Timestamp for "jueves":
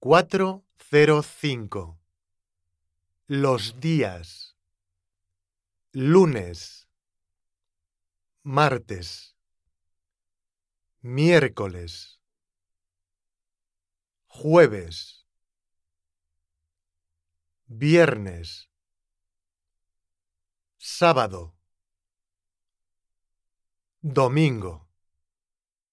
14.26-15.26